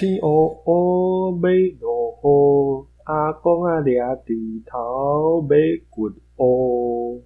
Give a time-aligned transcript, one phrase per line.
[0.00, 0.28] 天黑
[0.64, 4.32] 黑，马落雨，阿公啊掠猪
[4.64, 5.54] 头，马
[5.90, 7.22] 骨乌，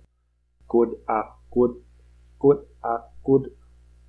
[0.66, 1.68] 骨啊骨，
[2.36, 2.50] 骨
[2.80, 3.40] 啊骨，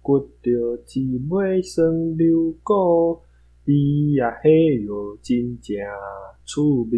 [0.02, 1.00] 骨着姊
[1.30, 3.22] 妹生牛骨，
[3.68, 5.78] 咿呀嘿哟，真正
[6.44, 6.60] 趣
[6.92, 6.98] 味。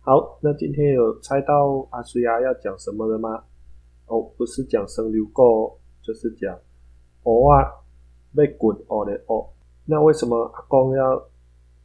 [0.00, 3.42] 好，那今天有猜到阿水啊要讲什么了吗？
[4.04, 6.54] 哦，不是讲生牛骨，就是讲
[7.24, 7.72] 蚵啊，
[8.32, 9.55] 马骨乌的乌。
[9.86, 11.28] 那为什么阿公要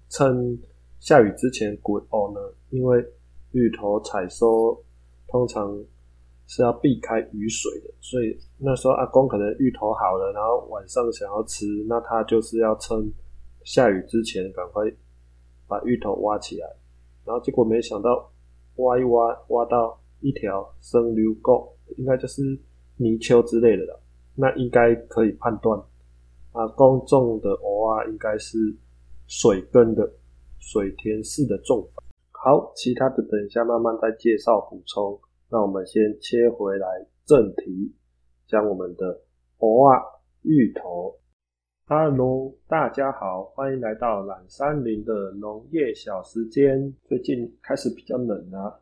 [0.09, 0.59] 趁
[0.99, 2.41] 下雨之前滚哦呢？
[2.69, 3.03] 因为
[3.51, 4.77] 芋头采收
[5.27, 5.77] 通常
[6.47, 13.11] 是要避开雨水的，所以那时候阿公可能芋头好了，然后晚上想要吃，那他就是要趁
[13.63, 14.83] 下雨之前赶快
[15.67, 16.67] 把芋头挖起来，
[17.23, 18.29] 然后结果没想到
[18.77, 22.41] 挖一挖挖到一条生溜沟，应该就是
[22.97, 23.99] 泥鳅之类的了，
[24.35, 25.79] 那应该可以判断。
[26.51, 28.57] 啊，公种的藕啊，应该是
[29.27, 30.11] 水根的
[30.59, 32.03] 水田式的种法。
[32.31, 35.17] 好，其他的等一下慢慢再介绍补充。
[35.49, 36.87] 那我们先切回来
[37.25, 37.93] 正题，
[38.47, 39.21] 讲我们的
[39.59, 40.01] 藕啊
[40.41, 41.17] 芋头。
[41.85, 46.93] Hello，大家好，欢迎来到懒山林的农业小时间。
[47.05, 48.79] 最近开始比较冷啊，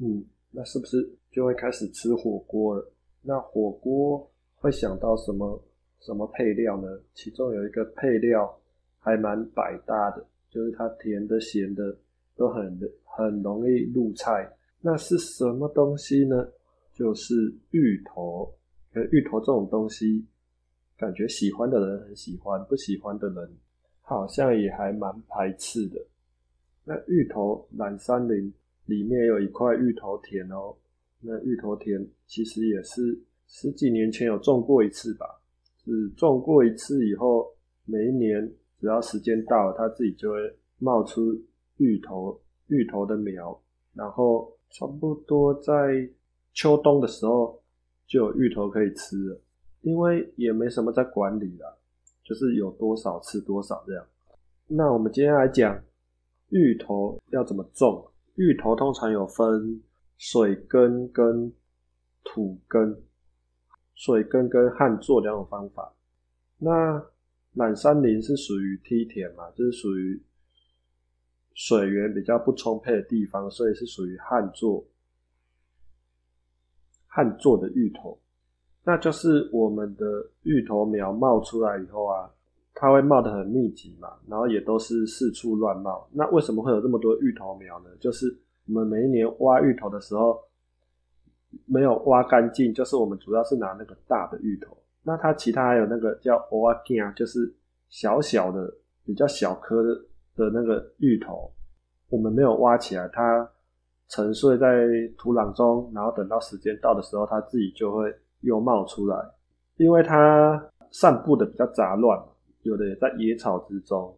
[0.00, 2.92] 嗯，那是不是就会开始吃火锅了？
[3.22, 5.62] 那火锅会想到什么？
[6.00, 6.88] 什么配料呢？
[7.14, 8.58] 其中有一个配料
[8.98, 11.96] 还蛮百搭的，就是它甜的、咸的
[12.36, 14.50] 都很很容易入菜。
[14.80, 16.48] 那是什么东西呢？
[16.92, 17.34] 就是
[17.72, 18.52] 芋头。
[18.92, 20.24] 可芋头这种东西，
[20.96, 23.56] 感觉喜欢的人很喜欢，不喜欢的人
[24.00, 26.02] 好像也还蛮排斥的。
[26.84, 28.52] 那芋头蓝山林
[28.86, 30.74] 里面有一块芋头田哦。
[31.20, 35.35] 那芋头田其实也是十几年前有种过一次吧。
[35.86, 37.46] 是种过一次以后，
[37.84, 40.36] 每一年只要时间到了，它自己就会
[40.78, 41.32] 冒出
[41.76, 43.58] 芋头，芋头的苗，
[43.94, 46.06] 然后差不多在
[46.52, 47.62] 秋冬的时候
[48.06, 49.40] 就有芋头可以吃了。
[49.82, 51.78] 因为也没什么在管理了，
[52.24, 54.04] 就是有多少吃多少这样。
[54.66, 55.80] 那我们今天来讲
[56.48, 58.04] 芋头要怎么种。
[58.34, 59.80] 芋头通常有分
[60.18, 61.52] 水根跟
[62.24, 63.00] 土根。
[63.96, 65.92] 水耕跟旱作两种方法。
[66.58, 67.04] 那
[67.52, 70.22] 满山林是属于梯田嘛，就是属于
[71.54, 74.84] 水源比较不充沛的地方，所以是属于旱作。
[77.06, 78.18] 旱作的芋头，
[78.84, 80.04] 那就是我们的
[80.42, 82.30] 芋头苗冒出来以后啊，
[82.74, 86.06] 它会冒得很密集嘛，然后也都是四处乱冒。
[86.12, 87.90] 那为什么会有这么多芋头苗呢？
[87.98, 88.26] 就是
[88.66, 90.38] 我们每一年挖芋头的时候。
[91.64, 97.52] 没有挖干净，就是我们主要是拿那个大的芋头，那它其他还有那个叫蚵仔茎啊，就是
[97.88, 98.72] 小小的、
[99.04, 99.94] 比较小颗的
[100.36, 101.50] 的那个芋头，
[102.08, 103.48] 我们没有挖起来，它
[104.08, 104.86] 沉睡在
[105.16, 109.16] 土壤中，然后等到时间到的时候，它自己就会又冒出来，
[109.76, 112.20] 因为它散布的比较杂乱，
[112.62, 114.16] 有的也在野草之中，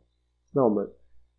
[0.53, 0.89] 那我们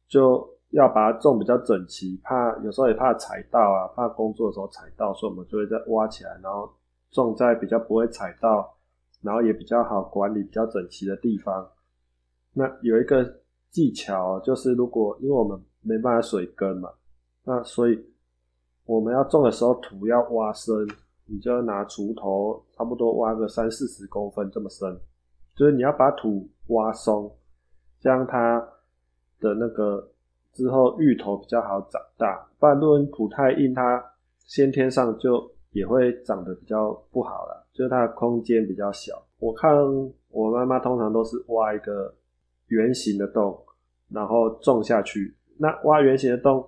[0.08, 0.48] 就。
[0.72, 6.72] 要把它种比较整齐，怕有时候也怕踩到啊，怕工作的时候踩到，所以我们就会再挖起来，然后
[7.10, 8.72] 种在比较不会踩到，
[9.24, 11.68] 然后也比较好管理、比较整齐的地方。
[12.54, 13.42] 那有一个
[13.72, 16.92] 技巧，就是如果因为我们没办法水根嘛，
[17.44, 18.00] 那所以
[18.86, 20.72] 我们要种的时候土要挖深，
[21.26, 24.96] 你就要拿锄头差不多挖个三四十公分这么深，
[25.56, 27.36] 就是你要把土挖松，
[28.00, 28.60] 将它
[29.40, 30.12] 的那个。
[30.54, 34.04] 之后芋头比较好长大，不然如果土太硬，它
[34.46, 39.26] 先天上就也会长得比较不好了，就是它的空间比较小。
[39.38, 39.72] 我看
[40.30, 42.14] 我妈妈通常都是挖一个
[42.68, 43.58] 圆形的洞，
[44.10, 45.34] 然后种下去。
[45.58, 46.68] 那挖圆形的洞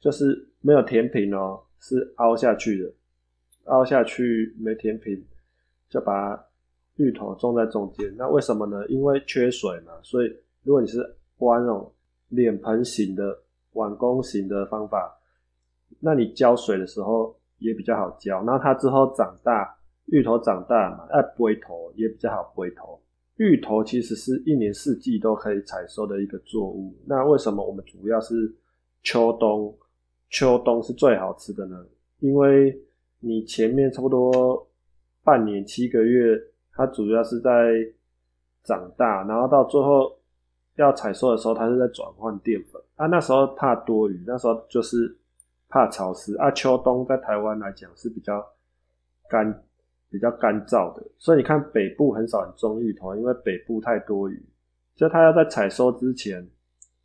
[0.00, 2.92] 就是没有填平哦，是凹下去的，
[3.64, 5.22] 凹下去没填平，
[5.90, 6.42] 就把
[6.96, 8.10] 芋头种在中间。
[8.16, 8.86] 那为什么呢？
[8.86, 10.98] 因为缺水嘛，所以如果你是
[11.38, 11.92] 挖那种。
[12.28, 13.38] 脸盆型的
[13.72, 15.18] 碗弓型的方法，
[16.00, 18.42] 那你浇水的时候也比较好浇。
[18.44, 23.00] 那它之后长大，芋头长大嘛，要背头也比较好背头。
[23.36, 26.94] 芋头其实是一年四季都可以采收的一个作物。
[27.06, 28.54] 那为什么我们主要是
[29.02, 29.74] 秋冬？
[30.28, 31.86] 秋冬是最好吃的呢？
[32.18, 32.78] 因为
[33.20, 34.68] 你前面差不多
[35.24, 36.36] 半年七个月，
[36.72, 37.72] 它主要是在
[38.64, 40.17] 长大，然后到最后。
[40.82, 43.06] 要采收的时候，它是在转换淀粉啊。
[43.06, 45.16] 那时候怕多雨，那时候就是
[45.68, 46.50] 怕潮湿啊。
[46.52, 48.44] 秋冬在台湾来讲是比较
[49.28, 49.64] 干、
[50.08, 54.42] 比较干燥的，所以你看北部很少人种芋头，因为北部太多雨，
[54.94, 56.48] 就它要在采收之前，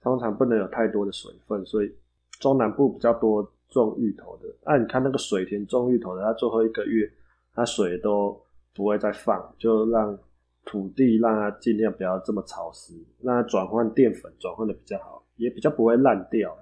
[0.01, 1.91] 通常不能有太多的水分，所以
[2.39, 4.47] 中南部比较多种芋头的。
[4.63, 7.11] 啊，你看那个水田种芋头的，它最后一个月，
[7.53, 8.39] 它水都
[8.73, 10.17] 不会再放，就让
[10.65, 16.57] 土地让它尽量不要这么潮湿，让它转换淀粉转换的比较好，也比较不会烂掉。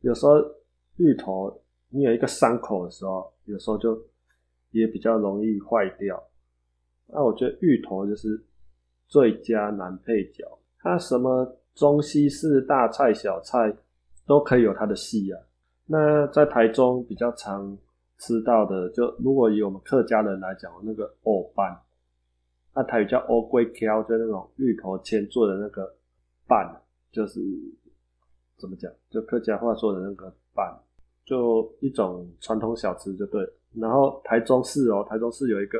[0.00, 0.36] 有时候
[0.96, 3.96] 芋头你有一个伤口的时候，有时候就
[4.70, 6.22] 也比较容易坏掉。
[7.06, 8.42] 那我觉得芋头就是
[9.06, 10.44] 最佳男配角，
[10.80, 13.74] 它什么中西式大菜小菜
[14.26, 15.40] 都可以有它的戏啊。
[15.86, 17.76] 那在台中比较常
[18.18, 21.78] 吃到的，就如果以我们客家人来讲，那个藕拌，
[22.74, 25.94] 那台语叫欧龟条，就那种芋头签做的那个
[26.46, 26.68] 拌，
[27.12, 27.40] 就是
[28.58, 30.74] 怎么讲，就客家话说的那个拌，
[31.24, 33.48] 就一种传统小吃就对。
[33.74, 35.78] 然后台中市哦，台中市有一个。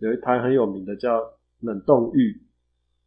[0.00, 1.22] 有一台很有名的叫
[1.60, 2.42] 冷冻芋，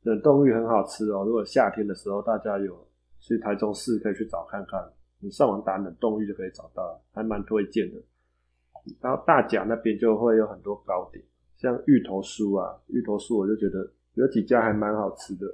[0.04, 1.24] 冷冻芋很好吃哦。
[1.26, 2.88] 如果夏天的时候大家有
[3.20, 4.80] 去台中市，可以去找看看。
[5.18, 8.00] 你上网打冷冻芋就可以找到，还蛮推荐的。
[9.02, 11.26] 然后大甲那边就会有很多糕点，
[11.64, 15.48] 像芋头酥啊，芋头酥我就觉得有几家还蛮好吃的，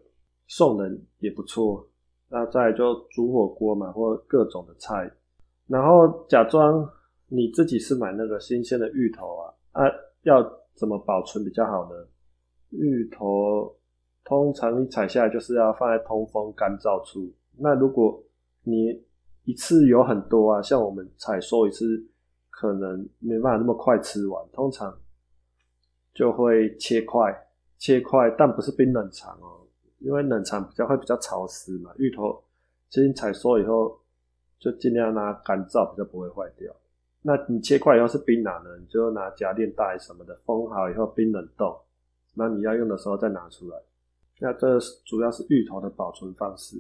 [0.47, 1.88] 送人也不错。
[2.27, 5.09] 那再就煮火锅嘛，或各种的菜。
[5.67, 6.85] 然后假装
[7.27, 9.85] 你自己是买那个新鲜的芋头啊，啊
[10.23, 10.59] 要。
[10.75, 12.07] 怎么保存比较好呢？
[12.69, 13.75] 芋头
[14.23, 17.29] 通常你采下来就是要放在通风干燥处。
[17.57, 18.23] 那如果
[18.63, 19.03] 你
[19.44, 22.01] 一次有很多啊，像我们采收一次
[22.50, 24.97] 可能没办法那么快吃完，通常
[26.19, 27.33] 就会切块，
[27.77, 29.66] 切块，但不是冰冷藏哦，
[30.00, 31.94] 因为冷藏比较会比较潮湿嘛。
[31.95, 32.44] 芋头
[32.89, 33.98] 其实采收以后
[34.60, 36.75] 就尽量让它干燥，比较不会坏掉。
[37.21, 41.74] 那你切块以后是冰拿的，你就拿夹链袋什么的封好以后冰冷冻，
[42.33, 43.77] 那你要用的时候再拿出来。
[44.39, 46.75] 那这主要是芋头的保存方式。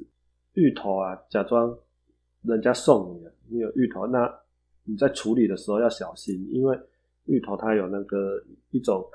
[0.55, 1.73] 芋头啊，假装
[2.41, 4.29] 人家送你的，你有芋头，那
[4.83, 6.77] 你在处理的时候要小心，因为
[7.27, 9.09] 芋头它有那个一种，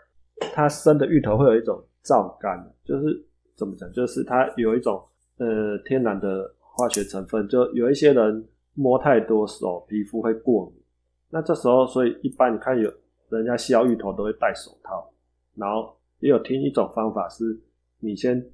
[0.52, 5.02] 它生的芋头会有一种皂苷，就是怎么讲，就是它有一种
[5.38, 10.82] 呃天然的化学成分，就有一些人摸太多手皮肤会过敏。
[11.30, 12.92] 那这时候，所以一般你看有
[13.30, 15.10] 人家削芋头都会戴手套，
[15.56, 17.58] 然后也有听一种方法是，
[18.00, 18.44] 你先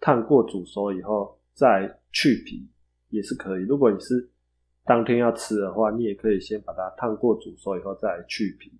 [0.00, 2.68] 烫过煮熟以后再去皮
[3.08, 3.62] 也是可以。
[3.64, 4.28] 如果你是
[4.84, 8.72] 当天要吃的话，你也可以先把它烫过煮熟以后再去皮。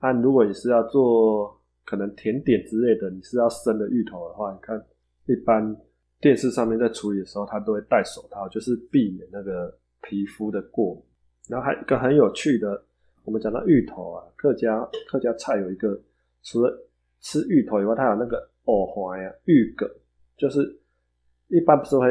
[0.00, 1.54] 但如果你是要做
[1.84, 4.82] 可能甜点之类的，你是要生的芋头的话，你看
[5.26, 5.76] 一般
[6.20, 11.04] 电视上面在处理的时候，它都会戴手套，就是避免那个皮肤的过敏。
[11.48, 12.82] 然后还一个很有趣的，
[13.24, 16.00] 我们讲到芋头啊，客家客家菜有一个，
[16.42, 16.72] 除了
[17.20, 19.88] 吃芋头以外，它有那个藕环呀、芋梗，
[20.36, 20.60] 就是
[21.48, 22.06] 一般不是会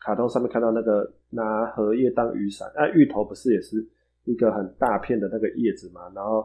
[0.00, 3.86] 卡通上面看到那个拿荷叶当雨伞，那芋头不是也是
[4.24, 6.10] 一个很大片的那个叶子嘛？
[6.14, 6.44] 然后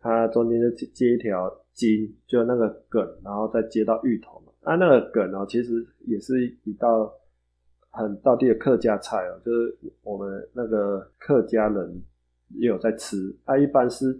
[0.00, 4.52] 它中间就接接一条筋，就那个梗，然后再接到芋头嘛。
[4.62, 7.12] 啊，那个梗呢，其实也是一道。
[7.90, 12.00] 很道地的客家菜哦，就是我们那个客家人
[12.50, 14.16] 也有在吃，它一般是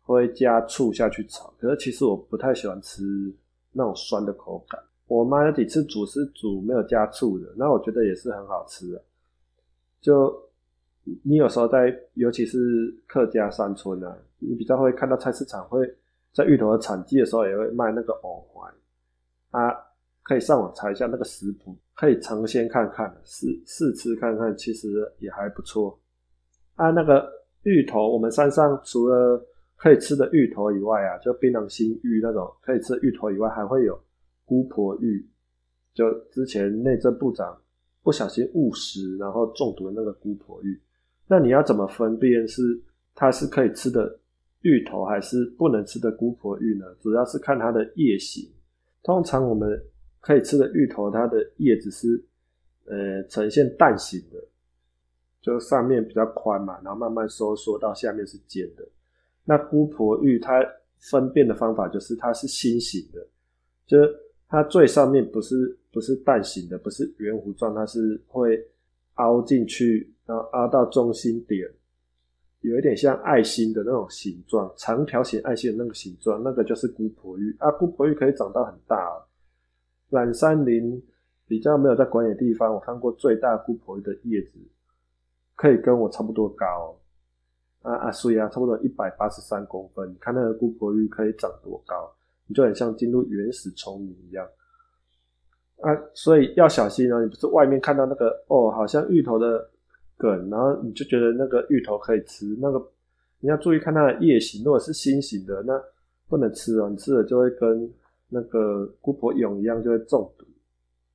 [0.00, 3.02] 会加醋下去炒，可是其实我不太喜欢吃
[3.72, 4.80] 那种酸的口感。
[5.08, 9.04] 我妈有几次煮是煮没有加醋的，那我觉得也是很好吃的。
[10.00, 10.32] 就
[11.22, 15.86] 你有时候在，尤其是客家山村啊，你比较会看到菜市场会
[16.32, 18.72] 在芋头的产季的时候也会卖那个藕环
[19.50, 19.74] 啊，
[20.22, 21.76] 可以上网查一下那个食谱。
[21.94, 25.98] 可以尝鲜看看，试试吃看看，其实也还不错。
[26.76, 27.28] 啊，那个
[27.64, 29.44] 芋头，我们山上除了
[29.76, 34.00] 可以吃的芋头以外啊，就槟榔心芋那种可以吃芋头以外，还会有
[34.44, 35.28] 姑婆芋。
[35.92, 37.60] 就之前内政部长
[38.04, 40.80] 不小心误食，然后中毒的那个姑婆芋。
[41.26, 42.62] 那你要怎么分辨是
[43.12, 44.17] 它是可以吃的
[44.62, 46.84] 芋头，还是不能吃的姑婆芋呢？
[47.00, 48.48] 主要是看它的叶形。
[49.02, 49.82] 通常我们。
[50.20, 52.22] 可以吃的芋头，它的叶子是
[52.86, 54.44] 呃呈现蛋形的，
[55.40, 58.86] 就上面比较宽嘛，然后慢慢收缩到下面是尖的。
[59.44, 60.60] 那姑婆芋它
[60.98, 63.24] 分辨的方法就是它是心形的，
[63.86, 64.14] 就是
[64.48, 68.60] 它最上面不是不是蛋形的，不是圆弧状，它是会
[69.14, 71.66] 凹进去，然后凹到中心点，
[72.60, 77.70] 有一点像爱心的那种形状，长条形爱心的那个形状，那个就是姑婆芋啊。
[77.72, 78.96] 姑婆芋可以长到很大。
[80.10, 81.00] 染山林
[81.46, 84.58] 比较没有在管理的地方，我看过最大姑婆芋的叶子
[85.54, 86.98] 可以跟我差不多高
[87.82, 90.10] 啊啊，所以啊，差不多一百八十三公分。
[90.10, 92.10] 你看那个姑婆芋可以长多高，
[92.46, 94.46] 你就很像进入原始丛林一样。
[95.80, 97.22] 啊，所以要小心哦。
[97.22, 99.70] 你不是外面看到那个哦，好像芋头的
[100.18, 102.86] 梗，然后你就觉得那个芋头可以吃，那个
[103.40, 105.80] 你要注意看它的叶形，如果是心形的，那
[106.28, 106.90] 不能吃哦。
[106.90, 107.90] 你吃了就会跟
[108.28, 110.44] 那个姑婆蛹一样，就会中毒，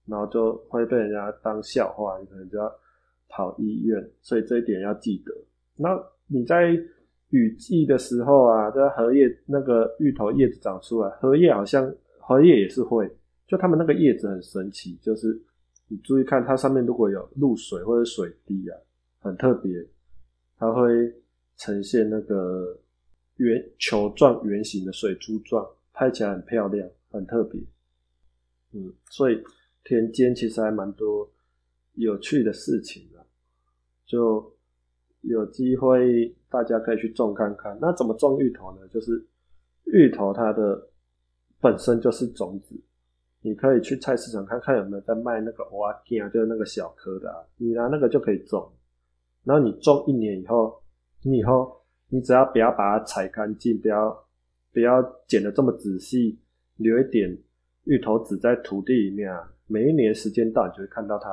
[0.08, 2.74] 然后就会被人家当笑话，你可能就要
[3.30, 4.10] 跑医院。
[4.22, 5.36] 所以这一点要记得。
[5.76, 6.72] 那你在
[7.30, 13.10] 雨季的时候啊，在荷叶那个芋头叶子长出来，荷叶好像荷叶也是会。
[13.46, 15.40] 就它们那个叶子很神奇，就是
[15.88, 18.78] 你注意看它上面如果有露水或者水滴啊，
[19.24, 19.84] 很特别，
[20.58, 21.16] 它会
[21.56, 22.78] 呈现那个
[23.38, 27.60] 圆球状、圆形的水珠状，拍起来很漂亮，很特别。
[28.74, 29.42] 嗯，所以
[29.86, 31.32] 田间其实还蛮多
[31.94, 33.26] 有趣的事情的，
[34.06, 34.54] 就
[35.22, 37.78] 有机会大家可以去种看看。
[37.80, 38.86] 那怎么种芋头呢？
[38.90, 39.26] 就是
[39.86, 40.90] 芋头它的
[41.62, 42.76] 本身就是种子。
[43.42, 48.72] 你可以去菜市场看看有没有在卖那个娃茎啊，就是那个小颗的，啊你拿那个就可以种。
[49.44, 50.82] 然后你种一年以后，
[51.24, 51.76] 你以后
[52.10, 54.26] 你只要不要把它采干净，不要
[54.72, 56.40] 不要剪的这么仔细，
[56.78, 57.38] 留一点
[57.86, 61.30] 芋头籽在土地里面啊，每一年时间到，你就会看到它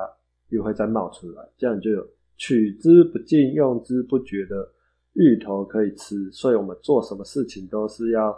[0.49, 4.69] 又会再冒出来，这样就有取之不尽、用之不绝的
[5.13, 6.31] 芋头可以吃。
[6.31, 8.35] 所以我们做什么事情都是要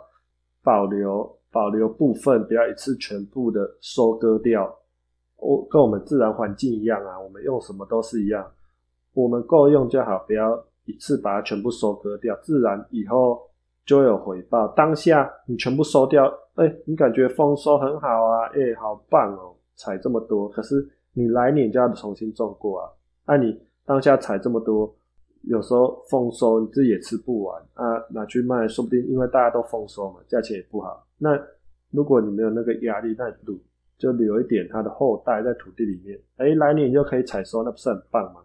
[0.62, 1.40] 保留。
[1.54, 4.76] 保留部分，不要一次全部的收割掉。
[5.38, 8.52] 我跟我们自然环境一样啊，我们用什么都是一样，
[9.14, 13.42] 我们够用就好，不要一次把它全部收割掉，自然以后
[13.86, 14.68] 就有回报。
[14.70, 20.50] 当下你全部收掉，哎，你感觉丰收很好啊，哎，好棒哦，采这么多。
[20.50, 22.90] 可是你来年就要重新种过啊，
[23.26, 24.94] 那你当下采这么多。
[25.44, 31.06] 有时候丰收你自己也吃不完啊，拿去卖，说不定因为大家都丰收嘛，价钱也不好。
[31.18, 31.38] 那
[31.92, 33.54] 如果你没有那个压力，那不
[33.98, 38.40] 就留一点它的后代在土地里面，哎，来年你就可以采收，那不是很棒吗？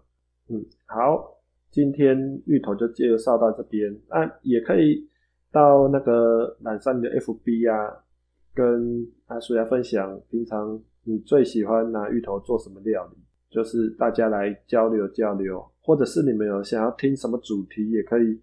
[0.48, 1.38] 嗯，好，
[1.70, 5.06] 今天芋头就介绍到这边，啊，也可以
[5.52, 8.04] 到那个懒山的 FB 啊，
[8.54, 13.18] 跟阿叔来分享，平常你最喜欢拿芋头做什么料理，
[13.50, 15.64] 就是大家来交流交流。
[15.80, 18.38] 或者是你们有想要听什么主题，也可以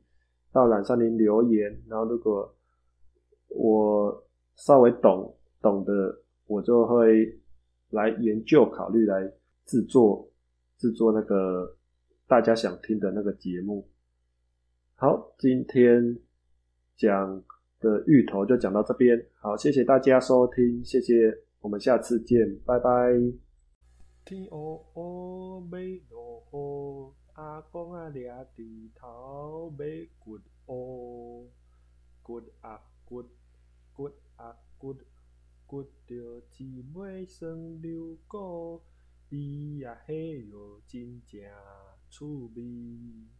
[0.51, 1.79] 到懒山林留言。
[1.87, 2.51] 然后如果
[3.49, 4.23] 我
[4.55, 5.31] 稍微懂
[5.61, 7.39] 懂的，我就会
[7.91, 9.31] 来研究考虑来
[9.67, 10.27] 制作
[10.79, 11.71] 制作那个
[12.27, 13.87] 大家想听的那个节目。
[14.95, 16.17] 好，今天
[16.97, 17.43] 讲
[17.79, 19.23] 的芋头就讲到这边。
[19.35, 22.89] 好，谢谢大家收听，谢谢，我们下次见，拜拜。
[24.25, 25.77] 天黑黑，马
[26.09, 27.13] 路雨。
[27.33, 29.85] 阿公啊，掠伫头买
[30.17, 31.51] 骨乌，
[32.23, 33.23] 骨啊骨，
[33.93, 34.95] 骨啊骨，
[35.67, 38.81] 骨着姊妹算流果，
[39.29, 41.41] 比啊迄哟真正
[42.17, 43.35] 粗鄙。